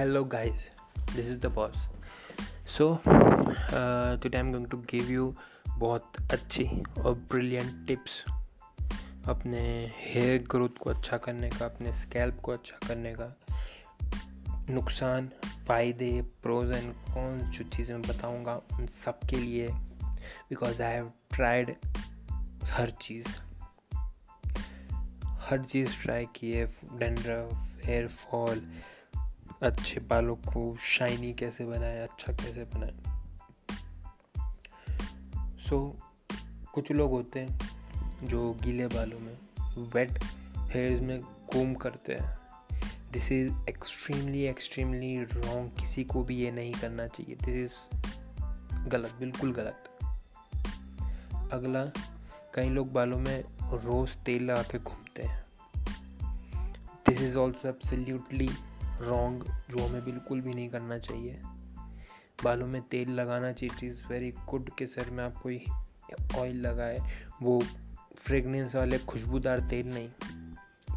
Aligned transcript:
hello 0.00 0.24
guys. 0.24 0.60
This 1.14 1.26
is 1.26 1.38
the 1.40 1.48
boss. 1.50 1.74
So 2.66 3.00
uh, 3.06 4.16
today 4.16 4.38
i'm 4.38 4.50
going 4.50 4.64
to 4.66 4.78
give 4.92 5.10
you 5.10 5.24
बहुत 5.78 6.12
अच्छी 6.32 6.64
और 6.98 7.14
brilliant 7.32 7.86
tips 7.86 8.12
अपने 9.28 9.60
hair 9.96 10.42
growth 10.50 10.78
को 10.80 10.90
अच्छा 10.90 11.16
करने 11.16 11.50
का 11.50 11.64
अपने 11.64 11.92
स्कैल्प 11.92 12.40
को 12.40 12.52
अच्छा 12.52 12.88
करने 12.88 13.14
का। 13.20 13.28
नुकसान 14.70 15.28
फ़ायदे 15.68 16.10
प्रोज 16.42 16.70
एंड 16.70 16.92
कॉन्स 17.14 17.44
जो 17.58 17.64
चीज़ें 17.64 17.94
मैं 17.94 18.02
बताऊँगा 18.02 18.54
उन 18.54 18.86
सब 19.04 19.18
के 19.30 19.36
लिए 19.36 19.68
बिकॉज़ 20.50 20.82
आई 20.82 20.92
हैव 20.92 21.12
ट्राइड 21.34 21.76
हर 22.64 22.90
चीज़। 22.90 23.28
हर 25.24 25.64
चीज़ 25.64 26.02
ट्राई 26.02 26.26
की 26.36 26.52
है 26.52 26.66
डेंड्रफ 26.92 27.84
हेयर 27.84 28.08
फॉल 28.08 28.62
अच्छे 29.62 30.00
बालों 30.00 30.36
को 30.36 30.76
शाइनी 30.76 31.32
कैसे 31.32 31.64
बनाए 31.64 31.98
अच्छा 31.98 32.32
कैसे 32.32 32.64
बनाए। 32.64 33.20
सो 35.58 35.96
so, 35.98 36.04
कुछ 36.74 36.92
लोग 36.92 37.10
होते 37.10 37.40
हैं 37.40 37.60
जो 38.22 38.56
गीले 38.62 38.86
बालों 38.86 39.18
में 39.18 39.38
वेट 39.76 40.18
हेयर्स 40.58 41.02
में 41.02 41.20
कोम 41.22 41.74
करते 41.74 42.14
हैं। 42.14 42.40
This 43.12 43.32
is 43.32 43.52
extremely 43.68 44.42
extremely 44.42 45.22
wrong 45.22 45.70
किसी 45.80 46.04
को 46.04 46.24
भी 46.24 46.36
ये 46.36 46.50
नहीं 46.50 46.72
करना 46.72 47.06
चाहिए। 47.06 47.34
दिस 47.34 47.72
इज़ 47.72 47.96
गलत 48.88 49.10
बिल्कुल 49.18 49.52
गलत। 49.52 49.84
अगला 51.52 51.84
कई 52.54 52.68
लोग 52.68 52.92
बालों 52.92 53.18
में 53.18 53.44
रोज़ 53.62 54.16
तेल 54.16 54.42
लगा 54.42 54.62
के 54.62 54.78
घूमते 54.78 55.22
हैं। 55.22 55.44
This 57.08 57.20
is 57.20 57.36
also 57.36 57.68
absolutely 57.68 58.50
wrong 59.02 59.44
जो 59.70 59.86
हमें 59.86 60.04
बिल्कुल 60.04 60.40
भी 60.40 60.54
नहीं 60.54 60.68
करना 60.68 60.98
चाहिए। 60.98 61.40
बालों 62.44 62.66
में 62.66 62.80
तेल 62.82 63.10
लगाना 63.10 63.52
चाहिए 63.52 63.76
इट 63.76 63.84
इज़ 63.84 64.06
वेरी 64.08 64.30
गुड 64.48 64.70
के 64.78 64.86
सर 64.86 65.10
में 65.10 65.24
आप 65.24 65.40
कोई 65.42 65.64
ऑयल 66.38 66.56
लगाए, 66.56 66.98
वो 67.42 67.60
फ्रेगनेंस 68.16 68.74
वाले 68.74 68.98
खुशबूदार 68.98 69.60
तेल 69.60 69.86
नहीं 69.86 70.08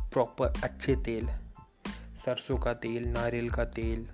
प्रॉपर 0.10 0.62
अच्छे 0.64 0.96
तेल 0.96 1.28
सरसों 2.26 2.58
का 2.58 2.74
तेल, 2.74 3.08
नारियल 3.08 3.50
का 3.50 3.66
तेल 3.66 4.08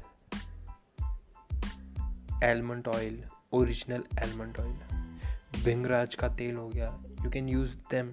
almond 2.43 2.87
oil 2.87 3.23
original 3.53 4.03
almond 4.19 4.57
oil 4.59 5.63
bhringraj 5.63 6.15
का 6.15 6.27
तेल 6.29 6.55
हो 6.55 6.67
गया 6.69 6.97
यू 7.23 7.29
कैन 7.29 7.49
यूज़ 7.49 7.75
देम 7.91 8.11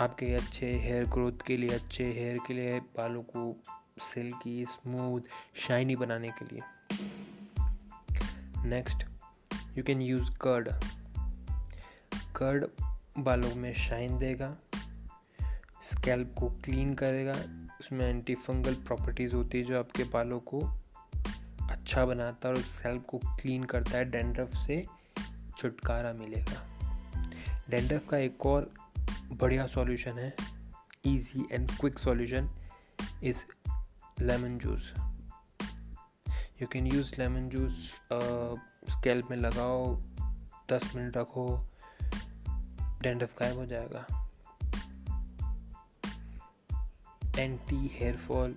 आपके 0.00 0.34
अच्छे 0.34 0.66
हेयर 0.78 1.04
ग्रोथ 1.04 1.46
के 1.46 1.56
लिए, 1.56 1.68
अच्छे 1.68 2.04
हेयर 2.12 2.38
के 2.46 2.54
लिए 2.54 2.78
बालों 2.96 3.22
को 3.22 3.62
सिल्की, 4.00 4.66
स्मूथ 4.70 5.20
शाइनी 5.54 5.96
बनाने 5.96 6.28
के 6.28 6.44
लिए। 6.44 6.62
Next 8.68 9.04
you 9.78 9.84
can 9.84 10.02
use 10.02 10.30
curd 10.30 10.68
curd 12.36 12.66
बालों 13.18 13.54
में 13.54 13.74
शाइन 13.74 14.18
देगा। 14.18 14.56
स्कैल्प 15.94 16.34
को 16.38 16.50
क्लीन 16.50 16.94
करेगा। 16.94 17.32
उसमें 17.80 18.06
एंटी 18.06 18.34
फंगल 18.34 18.74
प्रॉपर्टीज़ 18.74 19.34
होती 19.34 19.58
है 19.58 19.64
जो 19.64 19.78
आपके 19.78 20.04
बालों 20.04 20.40
को 20.40 20.60
अच्छा 21.70 22.04
बनाता 22.04 22.48
है 22.48 22.54
और 22.54 22.60
स्कैल्प 22.60 23.06
को 23.08 23.18
क्लीन 23.18 23.64
करता 23.64 23.98
है। 23.98 24.04
डेंड्रफ 24.04 24.50
से 24.54 24.86
छुटकारा 25.58 26.12
मिलेगा। 26.12 26.68
डेंड्रफ 27.70 28.08
का 28.08 28.16
एक 28.16 28.46
और 28.46 28.70
बढ़िया 29.28 29.66
सॉल्यूशन 29.66 30.18
है। 30.18 30.36
Easy 31.04 31.48
and 31.52 31.70
quick 31.70 31.98
solution 31.98 32.50
is 33.24 33.36
lemon 34.22 34.58
juice 34.58 34.92
you 36.60 36.66
can 36.72 36.86
use 36.86 37.12
lemon 37.18 37.48
juice 37.48 37.88
scalp 38.90 39.30
में 39.30 39.36
लगाओ, 39.36 39.94
दस 40.72 40.92
मिनट 40.96 41.16
रखो 41.16 41.46
डेंडफ 43.02 43.34
गायब 43.38 43.58
हो 43.58 43.66
जाएगा। 43.66 44.06
एंटी 47.38 47.86
हेयर 47.94 48.16
फॉल 48.26 48.54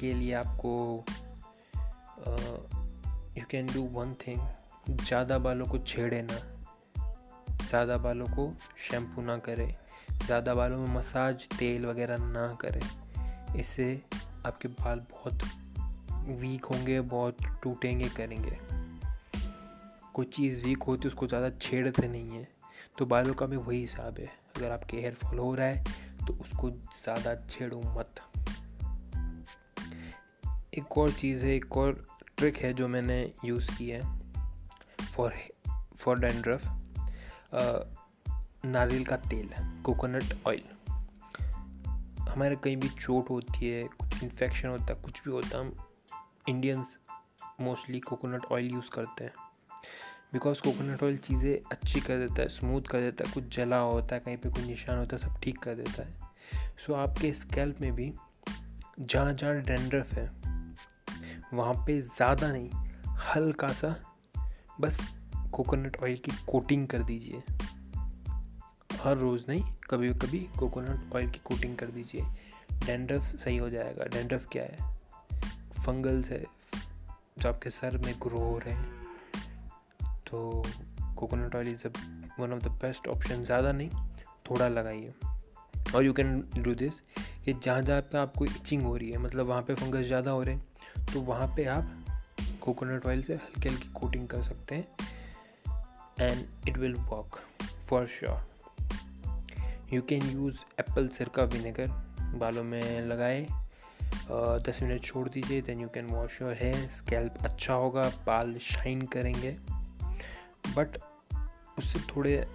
के 0.00 0.12
लिए 0.12 0.32
आपको 0.34 0.72
you 3.38 3.44
can 3.50 3.66
do 3.66 3.82
one 3.92 4.14
thing 4.26 4.40
ज़्यादा 4.90 5.38
बालों 5.38 5.66
को 5.66 5.78
छेड़े 5.86 6.20
ना। 6.22 6.38
ज़्यादा 7.64 7.96
बालों 7.98 8.26
को 8.26 8.52
शैम्पू 8.88 9.22
ना 9.22 9.36
करें। 9.46 9.74
ज़्यादा 10.24 10.54
बालों 10.54 10.78
में 10.78 10.94
मसाज 10.94 11.46
तेल 11.58 11.86
वगैरह 11.86 12.26
ना 12.26 12.46
करें। 12.60 12.80
इससे 13.56 14.02
आपके 14.46 14.68
बाल 14.70 15.00
बहुत 15.12 15.44
वीक 16.40 16.64
होंगे, 16.64 17.00
बहुत 17.00 17.36
टूटेंगे, 17.62 18.08
करेंगे। 18.08 18.58
कोई 20.14 20.24
चीज़ 20.26 20.60
वीक 20.62 20.82
होती 20.82 21.02
है, 21.02 21.08
उसको 21.08 21.26
ज़्यादा 21.26 21.50
छेड़ते 21.62 22.08
नहीं 22.08 22.30
है। 22.30 22.48
तो 22.98 23.06
बालों 23.06 23.34
का 23.34 23.46
भी 23.46 23.56
वही 23.56 23.80
हिसाब 23.80 24.18
है। 24.18 24.26
अगर 24.56 24.70
आपके 24.70 24.96
हेयर 24.96 25.14
फॉल 25.22 25.38
हो 25.38 25.54
रहा 25.54 25.66
है 25.66 26.02
तो 26.26 26.32
उसको 26.34 26.70
ज़्यादा 26.70 27.34
छेड़ो 27.50 27.80
मत। 27.96 28.20
एक 30.74 30.98
और 30.98 31.10
चीज़ 31.12 31.44
है, 31.44 31.54
एक 31.56 31.76
और 31.76 32.04
ट्रिक 32.36 32.56
है 32.56 32.72
जो 32.72 32.88
मैंने 32.88 33.18
यूज़ 33.44 33.76
की 33.78 33.88
है 33.88 34.00
फॉर 35.14 35.34
फॉर 35.96 36.20
डेंड्रफ 36.20 36.62
नारियल 38.66 39.04
का 39.04 39.16
तेल 39.28 39.50
कोकोनट 39.82 40.34
ऑयल 40.46 40.73
हमारे 42.34 42.56
कहीं 42.56 42.76
भी 42.76 42.88
चोट 42.88 43.30
होती 43.30 43.68
है 43.68 43.82
कुछ 43.84 44.22
इन्फेक्शन 44.22 44.68
होता 44.68 44.84
है 44.84 44.94
कुछ 44.94 45.22
भी 45.24 45.30
होता 45.30 45.58
हम 45.58 45.76
Indians 46.48 46.96
mostly 47.60 48.00
coconut 48.00 48.44
oil 48.44 48.70
use 48.70 48.90
करते 48.90 49.24
हैं। 49.24 49.32
बिकॉज़ 50.32 50.60
कोकोनट 50.62 51.02
ऑयल 51.02 51.16
चीज़ें 51.16 51.68
अच्छी 51.72 52.00
कर 52.00 52.18
देता 52.18 52.42
है 52.42 52.48
स्मूथ 52.48 52.82
कर 52.82 53.00
देता 53.00 53.24
है 53.26 53.32
कुछ 53.34 53.56
जला 53.56 53.78
होता 53.78 54.14
है 54.14 54.20
कहीं 54.20 54.36
पे 54.36 54.48
कोई 54.48 54.64
निशान 54.64 54.98
होता 54.98 55.16
है 55.16 55.22
सब 55.22 55.40
ठीक 55.42 55.58
कर 55.58 55.74
देता 55.74 56.02
है। 56.02 56.14
सो 56.86 56.92
so, 56.92 56.98
आपके 56.98 57.32
स्कैल्प 57.32 57.80
में 57.80 57.92
भी 57.92 58.12
जहाँ 59.00 59.32
जहाँ 59.32 59.60
डेंड्रफ 59.60 60.12
है 60.14 60.26
वहाँ 61.54 61.74
पे 61.86 62.00
ज़्यादा 62.02 62.52
नहीं 62.52 62.70
हल्का 63.34 63.68
सा 63.68 63.96
बस 64.80 64.96
कोकोनट 65.52 65.96
ऑयल 66.02 66.16
की 66.16 66.32
कोटिंग 66.46 66.86
कर 66.88 67.02
दीजिए। 67.02 67.42
हर 69.04 69.16
रोज़ 69.16 69.42
नहीं, 69.48 69.62
कभी 69.90 70.08
कभी 70.14 70.38
कोकोनट 70.58 71.14
ऑयल 71.14 71.30
की 71.30 71.38
कोटिंग 71.44 71.76
कर 71.76 71.86
दीजिए। 71.86 72.22
डेंड्रफ 72.86 73.24
सही 73.34 73.56
हो 73.56 73.68
जाएगा। 73.70 74.04
डेंड्रफ 74.04 74.46
क्या 74.52 74.62
है? 74.62 74.92
फंगल्स 75.76 76.28
है, 76.28 76.42
जो 77.38 77.48
आपके 77.48 77.70
सर 77.70 77.96
में 77.98 78.14
ग्रो 78.22 78.38
हो 78.38 78.58
रहे 78.58 78.74
हैं। 78.74 79.02
तो 80.26 80.62
coconut 81.16 81.54
oil 81.56 81.68
is 81.68 81.86
one 82.40 82.52
of 82.52 82.62
the 82.62 82.70
best 82.82 83.08
option 83.08 83.44
ज़्यादा 83.44 83.72
नहीं, 83.72 83.90
थोड़ा 84.50 84.68
लगाइए। 84.68 85.12
और 85.94 86.04
यू 86.04 86.12
कैन 86.12 86.36
डू 86.58 86.74
दिस 86.74 87.00
कि 87.44 87.52
जहाँ 87.54 87.82
जहाँ 87.82 88.00
पे 88.02 88.18
आपको 88.18 88.44
इचिंग 88.44 88.82
हो 88.82 88.96
रही 88.96 89.10
है 89.10 89.18
मतलब 89.18 89.46
वहाँ 89.46 89.62
पे 89.62 89.74
फंगस 89.74 90.06
ज़्यादा 90.06 90.30
हो 90.30 90.42
रहे 90.42 90.54
हैं 90.54 91.06
तो 91.12 91.20
वहाँ 91.22 91.46
पे 91.56 91.64
आप 91.66 92.04
कोकोनट 92.60 93.06
ऑयल 93.06 93.22
से 93.22 93.34
हल्की 93.34 93.68
हल्की 93.68 93.92
कोटिंग 93.94 94.26
कर 94.28 94.42
सकते 94.42 94.74
हैं। 94.74 94.86
And 96.20 96.68
it 96.68 96.78
will 96.78 96.94
work 96.94 97.40
for 97.88 98.06
sure 98.08 98.53
you 99.94 100.02
can 100.02 100.22
use 100.30 100.56
apple 100.80 101.08
सिरका 101.08 101.42
विनेगर 101.42 101.86
बालों 102.38 102.64
में 102.64 103.00
लगाए। 103.00 103.46
दस 104.60 104.78
मिनट 104.82 105.02
छोड़ 105.02 105.28
दीजिए 105.28 105.60
then 105.62 105.80
you 105.80 105.88
can 105.88 106.06
wash 106.06 106.42
your 106.42 106.54
hair 106.54 106.74
scalp 106.74 107.34
अच्छा 107.40 107.74
होगा, 107.74 108.02
बाल 108.26 108.58
शाइन 108.58 109.02
करेंगे। 109.02 109.50
बट 110.76 110.98
उससे 111.78 112.00
थोड़े 112.00 112.46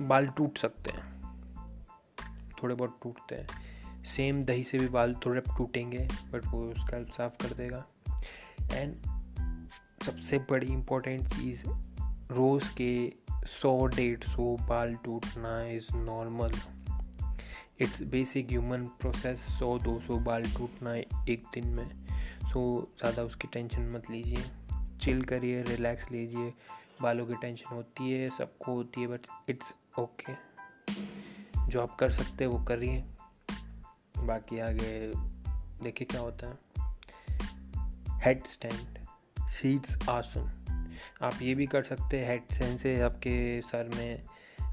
बाल 0.00 0.26
टूट 0.26 0.58
सकते 0.58 0.90
हैं। 0.90 1.04
थोड़े 2.62 2.74
बहुत 2.74 2.98
टूटते 3.02 3.34
हैं। 3.34 3.46
सेम 4.04 4.42
दही 4.44 4.64
से 4.64 4.78
भी 4.78 4.88
बाल 4.88 5.14
थोड़े 5.26 5.40
टूटेंगे 5.40 6.08
बट 6.32 6.46
वो 6.46 6.74
स्कैल्प 6.74 7.08
साफ़ 7.08 7.32
कर 7.42 7.54
देगा। 7.54 7.84
एंड 8.72 8.96
सबसे 10.06 10.38
बड़ी 10.38 10.66
इम्पोर्टेंट 10.66 11.28
चीज़ 11.28 11.62
रोज़ 12.32 12.74
के 12.74 13.12
सौ, 13.46 13.86
डेढ़ 13.86 14.24
सौ 14.24 14.56
बाल 14.68 14.94
टूटना 14.94 15.60
is 15.66 15.94
normal 15.96 16.52
it's 17.80 18.02
basic 18.02 18.50
human 18.50 18.84
process 19.00 19.40
सौ, 19.58 19.78
दो 19.78 20.00
सौ 20.00 20.16
बाल 20.18 20.42
टूटना 20.42 20.94
एक 20.94 21.44
दिन 21.54 21.66
में। 21.66 22.06
सो 22.44 22.62
ज़्यादा 22.98 23.22
उसकी 23.22 23.48
टेंशन 23.48 23.90
मत 23.90 24.10
लीजिए। 24.10 24.44
चिल 25.00 25.22
करिए 25.22 25.62
रिलैक्स 25.62 26.10
लीजिए। 26.12 26.52
बालों 27.02 27.26
की 27.26 27.34
टेंशन 27.34 27.74
होती 27.74 28.10
है, 28.10 28.28
सबको 28.28 28.74
होती 28.74 29.00
है 29.00 29.06
बट 29.06 29.26
इट्स 29.48 29.72
ओके 29.98 30.34
जो 31.68 31.80
आप 31.80 31.96
कर 31.96 32.12
सकते 32.12 32.44
हैं, 32.44 32.50
वो 32.50 32.64
करिए। 32.64 33.04
बाकी 34.18 34.58
आगे 34.58 35.12
देखिए 35.82 36.06
क्या 36.10 36.20
होता 36.20 36.46
है। 36.46 36.58
हेड 38.24 38.46
स्टैंड 38.46 38.98
सीट्स 39.50 40.08
आसन। 40.08 40.65
आप 41.22 41.42
ये 41.42 41.54
भी 41.54 41.66
कर 41.66 41.82
सकते 41.82 42.18
हैं 42.18 42.28
हेड 42.28 42.44
सेंस 42.52 42.82
से 42.82 43.00
आपके 43.00 43.60
सर 43.60 43.90
में 43.94 44.22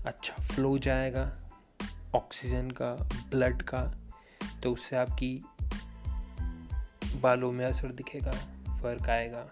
अच्छा 0.06 0.34
फ्लो 0.44 0.78
जाएगा 0.78 1.32
ऑक्सीजन 2.16 2.72
का 2.72 2.94
ब्लड 3.30 3.62
का 3.62 3.82
तो 4.64 4.72
उससे 4.72 4.96
आपकी 4.96 5.46
बालों 7.22 7.52
में 7.52 7.66
असर 7.66 7.92
दिखेगा, 7.92 8.32
फ़र्क 8.82 9.10
आएगा। 9.10 9.48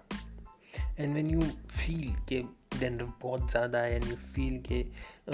एंड 1.00 1.12
व्हेन 1.14 1.30
यू 1.30 1.42
फील 1.42 2.16
के 2.30 2.42
डेंड्रफ 2.80 3.14
बहुत 3.22 3.50
ज़्यादा 3.52 3.80
है 3.80 3.96
एंड 3.96 4.04
यू 4.04 4.16
फील 4.16 4.62
के 4.62 4.84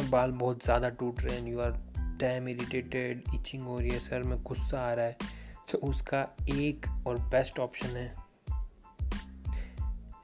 बाल 0.10 0.32
बहुत 0.32 0.64
ज़्यादा 0.64 0.90
टूट 0.90 1.22
रहे 1.22 1.34
हैं 1.34 1.40
and 1.40 1.54
you 1.54 1.60
are 1.60 1.72
damn 2.18 2.48
irritated 2.50 3.24
itching 3.36 3.64
हो 3.64 3.80
रही 3.80 3.90
है, 3.90 4.00
सर 4.00 4.24
में 4.24 4.40
गुस्सा 4.40 4.80
आ 4.80 4.94
रहा 4.94 5.06
है 5.06 5.18
तो 5.72 5.78
उसका 5.78 6.22
एक 6.50 6.86
और 7.08 7.20
बेस्ट 7.20 7.60
ऑप्शन 7.60 7.98
है 7.98 8.16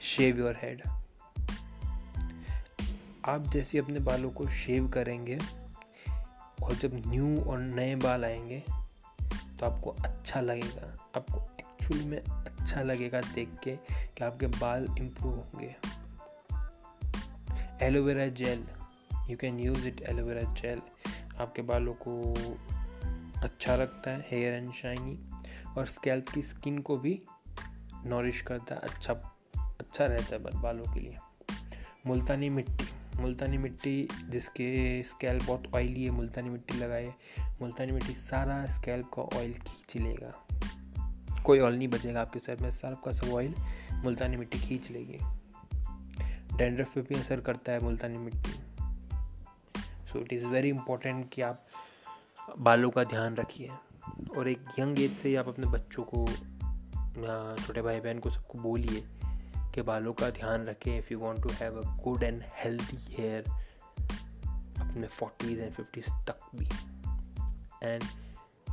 शेव 0.01 0.39
योर 0.39 0.59
हेड 0.61 0.81
आप 3.25 3.47
जैसे 3.47 3.77
अपने 3.77 3.99
बालों 3.99 4.29
को 4.31 4.47
शेव 4.47 4.87
करेंगे, 4.87 5.37
और 6.63 6.73
जब 6.73 6.93
न्यू 7.07 7.41
और 7.41 7.59
नए 7.59 7.95
बाल 7.95 8.25
आएँगे 8.25 8.63
तो 9.59 9.65
आपको 9.65 9.89
अच्छा 9.89 10.41
लगेगा। 10.41 10.87
आपको 11.15 11.41
एक्चुअली 11.59 12.05
में 12.05 12.17
अच्छा 12.19 12.81
लगेगा 12.81 13.21
देख 13.21 13.49
के 13.63 13.75
कि 14.07 14.23
आपके 14.23 14.47
बाल 14.47 14.87
इम्प्रूव 14.99 15.33
होंगे। 15.33 15.75
Aloe vera 17.85 18.27
gel 18.27 18.65
you 19.29 19.37
can 19.37 19.59
use 19.59 19.87
it 19.87 20.01
aloe vera 20.01 20.53
gel 20.53 20.81
आपके 21.39 21.61
बालों 21.61 21.93
को 22.07 22.33
अच्छा 23.41 23.75
रखता 23.75 24.11
है 24.11 24.25
हेयर 24.31 24.53
एंड 24.53 24.73
शाइनी 24.73 25.17
और 25.77 25.87
स्कैल्प 25.87 26.29
की 26.29 26.41
स्किन 26.41 26.77
को 26.79 26.97
भी 26.97 27.21
नॉरिश 28.05 28.41
करता 28.41 28.75
है 28.75 28.81
अच्छा 28.81 29.13
अच्छा 29.57 30.05
रहता 30.05 30.35
है 30.35 30.61
बालों 30.61 30.93
के 30.93 30.99
लिए। 30.99 31.17
मुल्तानी 32.07 32.49
मिट्टी। 32.49 32.85
मुल्तानी 33.19 33.57
मिट्टी, 33.57 34.07
जिसके 34.29 35.03
स्कैल्प 35.03 35.43
बहुत 35.43 35.63
ऑयली 35.75 36.03
है, 36.03 36.09
मुल्तानी 36.09 36.49
मिट्टी 36.49 36.77
लगाए, 36.77 37.13
मुल्तानी 37.39 37.91
मिट्टी 37.91 38.13
सारा 38.13 38.65
स्कैल्प 38.65 39.11
का 39.13 39.21
ऑयल 39.21 39.53
खींच 39.53 40.03
लेगा। 40.03 40.47
कोई 41.43 41.59
ऑयल 41.59 41.75
नहीं 41.75 41.87
बचेगा 41.87 42.21
आपके 42.21 42.39
सर 42.39 42.57
में 42.61 42.71
सब 42.71 43.01
का 43.01 43.11
सब 43.11 43.33
ऑयल 43.33 43.55
मुल्तानी 43.93 44.37
मिट्टी 44.37 44.57
खींच 44.57 44.91
लेगी। 44.91 45.17
डेंड्रफ 46.57 46.93
पे 46.95 47.01
भी 47.01 47.15
असर 47.15 47.39
करता 47.41 47.71
है 47.71 47.79
मुल्तानी 47.79 48.17
मिट्टी। 48.17 48.53
So 49.81 50.19
it 50.19 50.33
is 50.33 50.45
very 50.45 50.69
important 50.69 51.29
कि 51.29 51.41
आप 51.41 51.67
बालों 52.59 52.91
का 52.91 53.03
ध्यान 53.03 53.35
रखिए। 53.35 53.71
और 54.37 54.49
एक 54.49 54.65
यंग 54.79 54.99
एज 54.99 55.11
से 55.11 55.35
आप 55.35 55.47
अपने 55.47 55.67
बच्चों 55.67 56.03
को 56.03 56.25
छोटे 57.63 57.81
भाई 57.81 57.99
बहन 57.99 58.19
को 58.19 58.29
सबको 58.29 58.59
बोलिए 58.59 59.03
कि 59.75 59.81
बालों 59.81 60.13
का 60.13 60.29
ध्यान 60.29 60.65
रखें 60.65 60.97
if 60.97 61.07
you 61.11 61.19
want 61.19 61.43
to 61.43 61.49
have 61.49 61.81
a 61.81 62.03
good 62.03 62.23
and 62.23 62.43
healthy 62.53 63.15
hair 63.15 63.43
अपने 64.81 65.07
फोर्टीज़ 65.07 65.59
एंड 65.59 65.73
फिफ्टीज़ 65.73 66.05
तक 66.05 66.39
भी। 66.55 66.65
एंड 67.83 68.03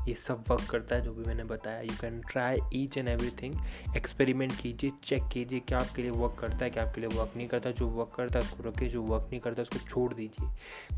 ये 0.08 0.14
सब 0.14 0.44
वर्क 0.48 0.70
करता 0.70 0.96
है, 0.96 1.02
जो 1.02 1.12
भी 1.12 1.24
मैंने 1.24 1.44
बताया। 1.44 1.80
You 1.80 1.96
can 2.00 2.20
try 2.20 2.56
each 2.74 2.98
and 2.98 3.08
every 3.08 3.30
thing 3.30 3.54
experiment 3.96 4.60
कीजिए 4.60 4.92
चेक 5.04 5.28
कीजिए, 5.32 5.60
क्या 5.60 5.78
आपके 5.78 6.02
लिए 6.02 6.10
वर्क 6.10 6.34
करता 6.34 6.56
है, 6.56 6.70
क्या 6.70 6.88
आपके 6.88 7.00
लिए 7.00 7.10
वर्क 7.10 7.32
नहीं 7.36 7.48
करता। 7.48 7.70
जो 7.70 7.88
वर्क 7.88 8.10
करता 8.16 8.38
है, 8.38 8.44
उसको 8.44 8.68
रखिए, 8.68 8.88
जो 8.88 9.02
वर्क 9.02 9.28
नहीं 9.30 9.40
करता, 9.40 9.62
उसको 9.62 9.78
छोड़ 9.78 10.14
दीजिए। 10.14 10.48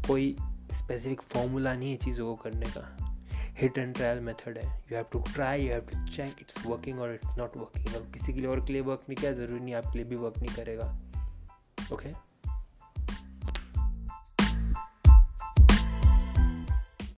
कोई 0.09 0.37
स्पेसिफिक 0.73 1.21
फॉर्मूला 1.21 1.75
नहीं 1.75 1.91
है 1.91 1.97
चीज़ों 1.97 2.27
को 2.27 2.43
करने 2.43 2.67
का। 2.67 3.12
हिट 3.59 3.79
एंड 3.79 3.95
ट्रायल 3.95 4.21
मेथड 4.21 4.59
है। 4.59 4.65
You 4.65 4.97
have 4.97 5.07
to 5.13 5.19
try 5.35 5.63
you 5.63 5.73
have 5.73 5.81
to 5.81 6.05
check 6.07 6.41
it's 6.41 6.67
working 6.67 7.01
और 7.01 7.15
इट्स 7.15 7.39
नॉट 7.39 7.57
वर्किंग 7.57 7.95
अब 7.97 8.11
किसी 8.13 8.33
के 8.33 8.41
लिए 8.41 8.49
और 8.49 8.65
के 8.67 8.73
लिए 8.73 8.83
वर्क 8.83 9.03
नहीं 9.09 9.17
किया, 9.17 9.33
ज़रूरी 9.33 9.61
नहीं 9.61 9.75
आपके 9.75 9.99
लिए 9.99 10.09
भी 10.09 10.17
वर्क 10.17 10.39
नहीं 10.39 10.55
करेगा। 10.57 10.93
Okay 11.93 11.95
okay? 11.95 12.21